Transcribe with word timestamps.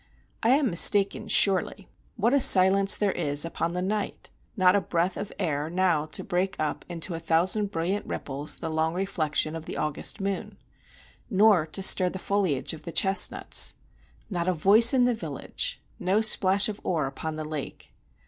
I 0.41 0.49
am 0.57 0.67
mistaken, 0.71 1.27
surely. 1.27 1.87
What 2.15 2.33
a 2.33 2.41
silence 2.41 2.97
there 2.97 3.11
is 3.11 3.45
upon 3.45 3.73
the 3.73 3.83
night! 3.83 4.31
Not 4.57 4.75
a 4.75 4.81
breath 4.81 5.15
of 5.15 5.31
air 5.37 5.69
now 5.69 6.07
to 6.07 6.23
break 6.23 6.55
up 6.57 6.83
into 6.89 7.13
a 7.13 7.19
thousand 7.19 7.69
brilliant 7.69 8.07
ripples 8.07 8.55
the 8.57 8.71
long 8.71 8.95
reflection 8.95 9.55
of 9.55 9.67
the 9.67 9.77
August 9.77 10.19
moon, 10.19 10.57
or 11.29 11.67
to 11.67 11.83
stir 11.83 12.09
the 12.09 12.17
foliage 12.17 12.73
of 12.73 12.81
the 12.81 12.91
chestnuts; 12.91 13.75
not 14.27 14.47
a 14.47 14.53
voice 14.53 14.91
in 14.91 15.05
the 15.05 15.13
village; 15.13 15.79
no 15.99 16.19
splash 16.21 16.67
of 16.67 16.81
oar 16.83 17.05
upon 17.05 17.35
the 17.35 17.45
lake. 17.45 17.93